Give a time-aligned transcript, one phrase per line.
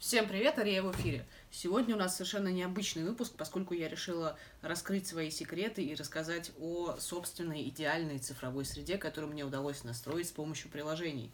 [0.00, 1.26] Всем привет, Ария в эфире.
[1.50, 6.96] Сегодня у нас совершенно необычный выпуск, поскольку я решила раскрыть свои секреты и рассказать о
[6.98, 11.30] собственной идеальной цифровой среде, которую мне удалось настроить с помощью приложений.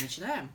[0.00, 0.50] Начинаем?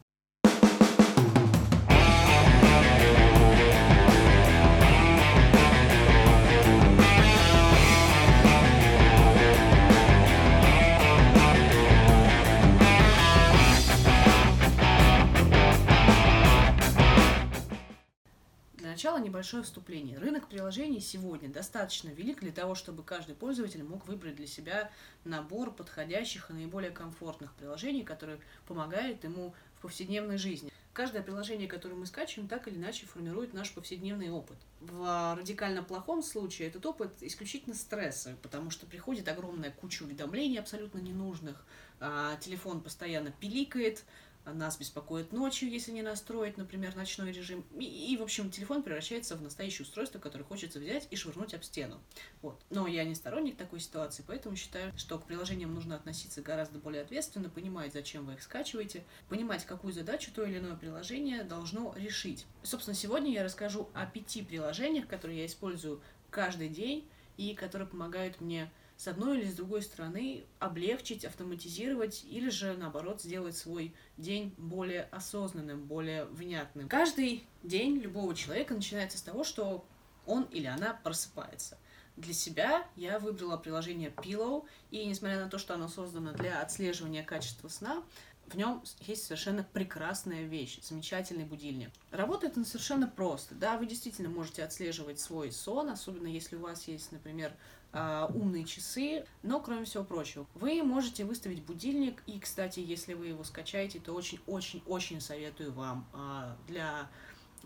[19.41, 20.19] Небольшое вступление.
[20.19, 24.91] Рынок приложений сегодня достаточно велик для того, чтобы каждый пользователь мог выбрать для себя
[25.23, 30.71] набор подходящих и наиболее комфортных приложений, которые помогают ему в повседневной жизни.
[30.93, 34.57] Каждое приложение, которое мы скачиваем, так или иначе формирует наш повседневный опыт.
[34.79, 40.99] В радикально плохом случае этот опыт исключительно стресса, потому что приходит огромная куча уведомлений абсолютно
[40.99, 41.65] ненужных,
[41.99, 44.03] а телефон постоянно пиликает,
[44.45, 47.63] нас беспокоит ночью, если не настроить, например, ночной режим.
[47.77, 51.63] И, и, в общем, телефон превращается в настоящее устройство, которое хочется взять и швырнуть об
[51.63, 51.99] стену.
[52.41, 52.59] Вот.
[52.69, 57.03] Но я не сторонник такой ситуации, поэтому считаю, что к приложениям нужно относиться гораздо более
[57.03, 62.45] ответственно, понимать, зачем вы их скачиваете, понимать, какую задачу то или иное приложение должно решить.
[62.63, 68.41] Собственно, сегодня я расскажу о пяти приложениях, которые я использую каждый день и которые помогают
[68.41, 74.53] мне с одной или с другой стороны облегчить, автоматизировать или же, наоборот, сделать свой день
[74.57, 76.87] более осознанным, более внятным.
[76.87, 79.83] Каждый день любого человека начинается с того, что
[80.27, 81.79] он или она просыпается.
[82.15, 87.23] Для себя я выбрала приложение Pillow, и несмотря на то, что оно создано для отслеживания
[87.23, 88.03] качества сна,
[88.51, 91.89] в нем есть совершенно прекрасная вещь, замечательный будильник.
[92.11, 93.55] Работает он совершенно просто.
[93.55, 97.53] Да, вы действительно можете отслеживать свой сон, особенно если у вас есть, например,
[97.93, 103.27] а, умные часы, но кроме всего прочего, вы можете выставить будильник, и, кстати, если вы
[103.27, 107.09] его скачаете, то очень-очень-очень советую вам а, для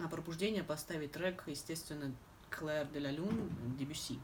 [0.09, 2.13] пробуждения поставить трек, естественно,
[2.49, 4.19] Claire de la Lune Debussy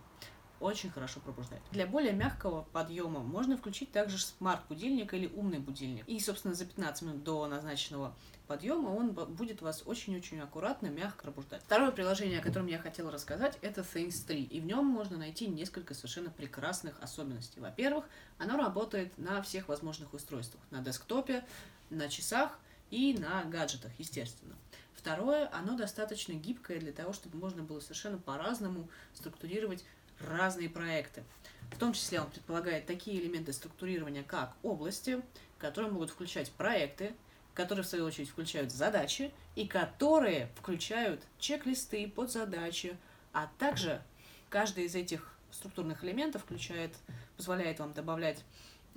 [0.61, 1.61] очень хорошо пробуждает.
[1.71, 6.07] Для более мягкого подъема можно включить также смарт-будильник или умный будильник.
[6.07, 8.15] И, собственно, за 15 минут до назначенного
[8.47, 11.61] подъема он будет вас очень-очень аккуратно, мягко пробуждать.
[11.63, 14.43] Второе приложение, о котором я хотела рассказать, это Things 3.
[14.43, 17.59] И в нем можно найти несколько совершенно прекрасных особенностей.
[17.59, 18.05] Во-первых,
[18.37, 20.61] оно работает на всех возможных устройствах.
[20.69, 21.43] На десктопе,
[21.89, 24.55] на часах и на гаджетах, естественно.
[24.93, 29.83] Второе, оно достаточно гибкое для того, чтобы можно было совершенно по-разному структурировать
[30.29, 31.23] разные проекты.
[31.71, 35.21] В том числе он предполагает такие элементы структурирования, как области,
[35.57, 37.13] которые могут включать проекты,
[37.53, 42.97] которые в свою очередь включают задачи и которые включают чек-листы под задачи,
[43.33, 44.01] а также
[44.49, 46.95] каждый из этих структурных элементов включает,
[47.37, 48.43] позволяет вам добавлять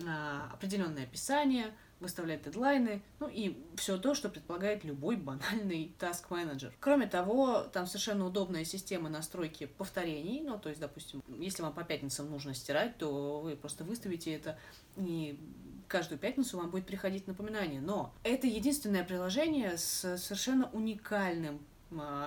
[0.06, 1.72] а, определенное описание,
[2.04, 6.72] выставлять дедлайны, ну и все то, что предполагает любой банальный task менеджер.
[6.78, 11.82] Кроме того, там совершенно удобная система настройки повторений, ну то есть, допустим, если вам по
[11.82, 14.56] пятницам нужно стирать, то вы просто выставите это
[14.97, 15.38] и
[15.88, 17.81] каждую пятницу вам будет приходить напоминание.
[17.81, 21.60] Но это единственное приложение с совершенно уникальным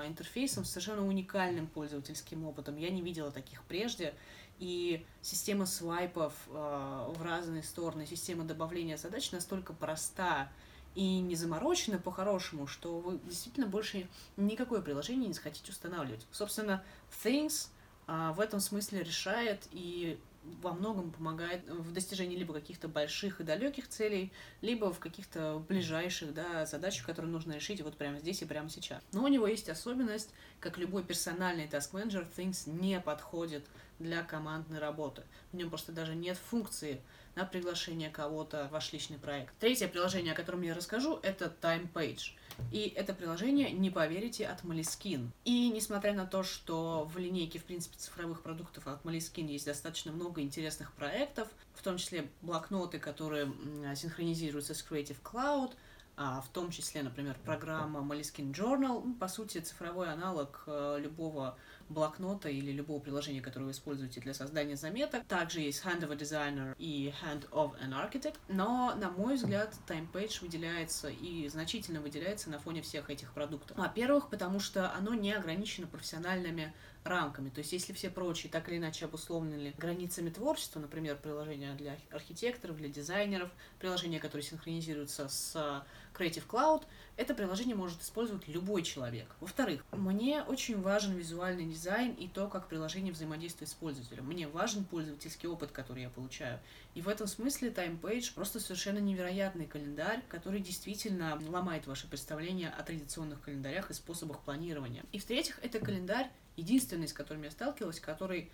[0.06, 2.78] интерфейсом, с совершенно уникальным пользовательским опытом.
[2.78, 4.14] Я не видела таких прежде
[4.60, 10.50] и система свайпов э, в разные стороны, система добавления задач настолько проста
[10.96, 16.26] и не заморочена по-хорошему, что вы действительно больше никакое приложение не захотите устанавливать.
[16.32, 16.84] Собственно,
[17.24, 17.70] Things
[18.08, 20.20] э, в этом смысле решает и
[20.62, 24.32] во многом помогает в достижении либо каких-то больших и далеких целей,
[24.62, 29.02] либо в каких-то ближайших да, задачах, которые нужно решить вот прямо здесь и прямо сейчас.
[29.12, 33.66] Но у него есть особенность, как любой персональный task manager, Things не подходит
[34.00, 35.24] для командной работы.
[35.52, 37.02] В нем просто даже нет функции
[37.36, 39.54] на приглашение кого-то в ваш личный проект.
[39.60, 42.32] Третье приложение, о котором я расскажу, это Time Page.
[42.72, 45.30] И это приложение, не поверите, от Moleskine.
[45.46, 50.12] И несмотря на то, что в линейке, в принципе, цифровых продуктов от Moleskine есть достаточно
[50.12, 53.52] много интересных проектов, в том числе блокноты, которые
[53.96, 55.74] синхронизируются с Creative Cloud,
[56.20, 62.50] а, в том числе, например, программа Moleskine Journal, по сути, цифровой аналог э, любого блокнота
[62.50, 65.26] или любого приложения, которое вы используете для создания заметок.
[65.26, 68.36] Также есть Hand of a Designer и Hand of an Architect.
[68.48, 73.78] Но, на мой взгляд, TimePage выделяется и значительно выделяется на фоне всех этих продуктов.
[73.78, 76.74] Во-первых, потому что оно не ограничено профессиональными
[77.04, 77.50] рамками.
[77.50, 82.78] То есть, если все прочие так или иначе обусловлены границами творчества, например, приложения для архитекторов,
[82.78, 83.50] для дизайнеров,
[83.80, 85.86] приложения, которые синхронизируются с
[86.18, 86.84] Creative Cloud,
[87.16, 89.28] это приложение может использовать любой человек.
[89.40, 94.26] Во-вторых, мне очень важен визуальный дизайн и то, как приложение взаимодействует с пользователем.
[94.26, 96.60] Мне важен пользовательский опыт, который я получаю.
[96.96, 102.84] И в этом смысле TimePage просто совершенно невероятный календарь, который действительно ломает ваше представление о
[102.84, 105.04] традиционных календарях и способах планирования.
[105.12, 108.52] И в-третьих, это календарь единственный, с которым я сталкивалась, который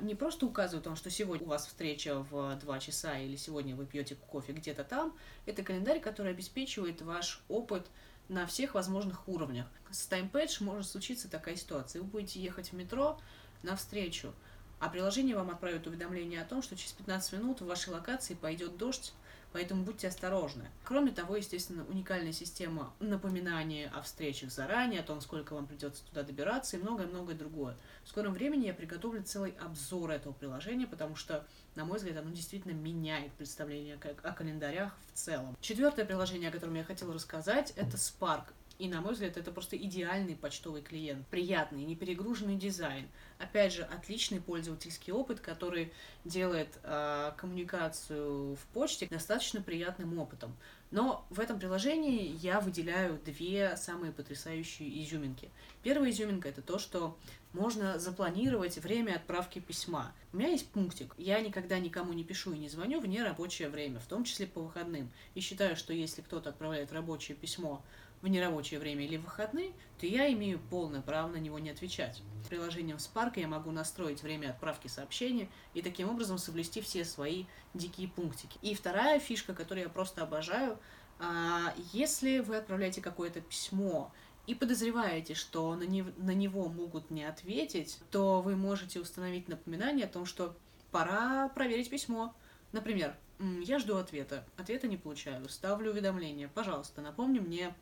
[0.00, 3.76] не просто указывает о том, что сегодня у вас встреча в 2 часа или сегодня
[3.76, 5.16] вы пьете кофе где-то там.
[5.46, 7.86] Это календарь, который обеспечивает ваш опыт
[8.28, 9.66] на всех возможных уровнях.
[9.90, 12.02] С TimePage может случиться такая ситуация.
[12.02, 13.20] Вы будете ехать в метро
[13.62, 14.32] на встречу,
[14.78, 18.76] а приложение вам отправит уведомление о том, что через 15 минут в вашей локации пойдет
[18.76, 19.12] дождь,
[19.52, 20.68] поэтому будьте осторожны.
[20.84, 26.22] Кроме того, естественно, уникальная система напоминания о встречах заранее, о том, сколько вам придется туда
[26.22, 27.76] добираться и многое-многое другое.
[28.04, 32.30] В скором времени я приготовлю целый обзор этого приложения, потому что, на мой взгляд, оно
[32.30, 35.56] действительно меняет представление о календарях в целом.
[35.60, 38.44] Четвертое приложение, о котором я хотела рассказать, это Spark.
[38.80, 41.26] И, на мой взгляд, это просто идеальный почтовый клиент.
[41.26, 43.06] Приятный, неперегруженный дизайн.
[43.38, 45.92] Опять же, отличный пользовательский опыт, который
[46.24, 50.56] делает э, коммуникацию в почте достаточно приятным опытом.
[50.90, 55.50] Но в этом приложении я выделяю две самые потрясающие изюминки.
[55.82, 57.18] Первая изюминка это то, что
[57.52, 60.12] можно запланировать время отправки письма.
[60.32, 61.14] У меня есть пунктик.
[61.18, 64.62] Я никогда никому не пишу и не звоню в нерабочее время, в том числе по
[64.62, 65.10] выходным.
[65.34, 67.82] И считаю, что если кто-то отправляет рабочее письмо
[68.22, 72.22] в нерабочее время или в выходные, то я имею полное право на него не отвечать.
[72.48, 77.44] Приложением Spark я могу настроить время отправки сообщения и таким образом соблюсти все свои
[77.74, 78.58] дикие пунктики.
[78.62, 80.78] И вторая фишка, которую я просто обожаю,
[81.18, 84.12] а, если вы отправляете какое-то письмо
[84.46, 90.06] и подозреваете, что на, не, на него могут не ответить, то вы можете установить напоминание
[90.06, 90.56] о том, что
[90.90, 92.34] пора проверить письмо.
[92.72, 93.14] Например,
[93.62, 97.74] я жду ответа, ответа не получаю, ставлю уведомление, пожалуйста, напомни мне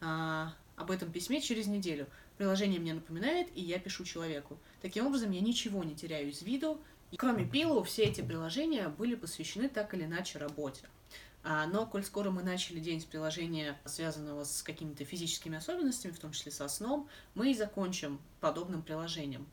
[0.00, 2.06] а, об этом письме через неделю.
[2.36, 4.58] Приложение мне напоминает, и я пишу человеку.
[4.80, 6.80] Таким образом, я ничего не теряю из виду.
[7.10, 10.82] И кроме Пилу, все эти приложения были посвящены так или иначе работе.
[11.42, 16.18] А, но, коль скоро мы начали день с приложения, связанного с какими-то физическими особенностями, в
[16.18, 19.46] том числе со сном, мы и закончим подобным приложением.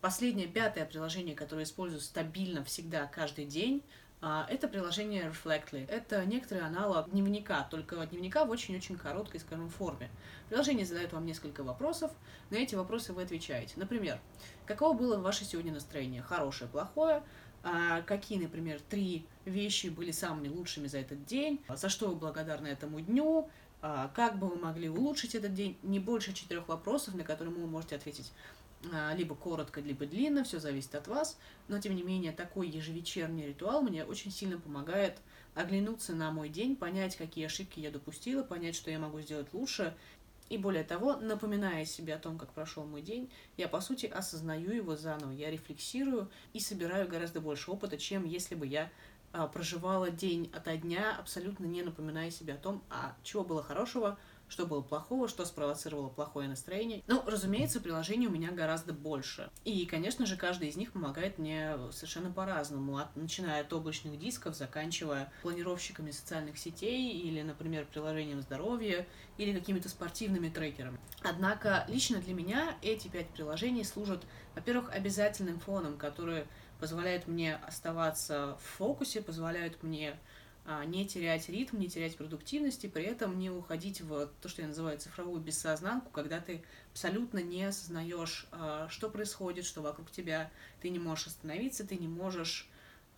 [0.00, 3.82] Последнее, пятое приложение, которое использую стабильно всегда, каждый день,
[4.20, 5.88] это приложение Reflectly.
[5.88, 10.10] Это некоторый аналог дневника, только дневника в очень-очень короткой, скажем, форме.
[10.48, 12.10] Приложение задает вам несколько вопросов,
[12.50, 13.74] на эти вопросы вы отвечаете.
[13.76, 14.18] Например,
[14.66, 16.22] каково было ваше сегодня настроение?
[16.22, 17.22] Хорошее, плохое?
[17.62, 21.60] А какие, например, три вещи были самыми лучшими за этот день?
[21.68, 23.48] За что вы благодарны этому дню?
[23.80, 25.76] А, как бы вы могли улучшить этот день?
[25.82, 28.57] Не больше четырех вопросов, на которые вы можете ответить а,
[29.16, 31.38] либо коротко, либо длинно, все зависит от вас.
[31.66, 35.18] Но, тем не менее, такой ежевечерний ритуал мне очень сильно помогает
[35.54, 39.94] оглянуться на мой день, понять, какие ошибки я допустила, понять, что я могу сделать лучше.
[40.48, 44.70] И более того, напоминая себе о том, как прошел мой день, я, по сути, осознаю
[44.70, 48.90] его заново, я рефлексирую и собираю гораздо больше опыта, чем если бы я а,
[49.52, 54.66] проживала день ото дня, абсолютно не напоминая себе о том, а чего было хорошего, что
[54.66, 57.02] было плохого, что спровоцировало плохое настроение.
[57.06, 59.50] Ну, разумеется, приложений у меня гораздо больше.
[59.64, 64.56] И, конечно же, каждый из них помогает мне совершенно по-разному, от, начиная от облачных дисков,
[64.56, 70.98] заканчивая планировщиками социальных сетей или, например, приложением здоровья или какими-то спортивными трекерами.
[71.22, 74.24] Однако, лично для меня эти пять приложений служат,
[74.54, 76.44] во-первых, обязательным фоном, который
[76.80, 80.18] позволяет мне оставаться в фокусе, позволяют мне
[80.64, 84.60] а, не терять ритм, не терять продуктивность и при этом не уходить в то, что
[84.60, 90.50] я называю цифровую бессознанку, когда ты абсолютно не осознаешь, а, что происходит, что вокруг тебя,
[90.80, 92.68] ты не можешь остановиться, ты не можешь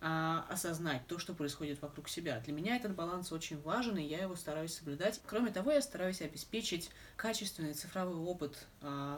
[0.03, 2.39] а, осознать то, что происходит вокруг себя.
[2.39, 5.21] Для меня этот баланс очень важен, и я его стараюсь соблюдать.
[5.27, 8.65] Кроме того, я стараюсь обеспечить качественный цифровой опыт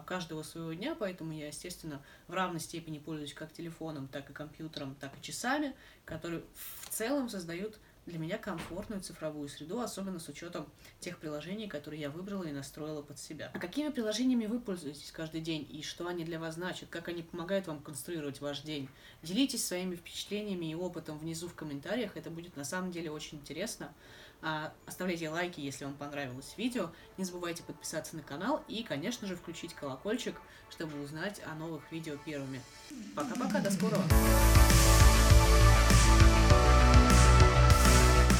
[0.05, 4.95] каждого своего дня, поэтому я, естественно, в равной степени пользуюсь как телефоном, так и компьютером,
[4.95, 5.73] так и часами,
[6.03, 10.67] которые в целом создают для меня комфортную цифровую среду, особенно с учетом
[10.99, 13.51] тех приложений, которые я выбрала и настроила под себя.
[13.53, 17.23] А какими приложениями вы пользуетесь каждый день и что они для вас значат, как они
[17.23, 18.89] помогают вам конструировать ваш день?
[19.21, 23.93] Делитесь своими впечатлениями и опытом внизу в комментариях, это будет на самом деле очень интересно.
[24.45, 26.91] А, оставляйте лайки, если вам понравилось видео.
[27.17, 30.35] Не забывайте подписаться на канал и, конечно же, включить колокольчик,
[30.69, 32.61] чтобы узнать о новых видео первыми.
[33.15, 34.03] Пока-пока, до скорого!